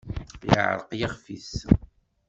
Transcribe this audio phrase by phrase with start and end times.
[0.49, 1.53] Yeɛreq yixef-is.